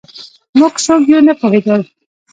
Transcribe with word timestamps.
موږ 0.59 0.73
څوک 0.85 1.03
یو 1.11 1.19
نه 1.27 1.33
پوهېدل 1.39 1.81